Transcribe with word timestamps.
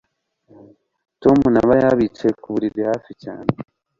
Tom 1.21 1.39
na 1.53 1.61
Mariya 1.67 1.97
bicaye 1.99 2.33
ku 2.41 2.47
buriri 2.53 2.81
hafi 2.89 3.11
cyane 3.23 3.51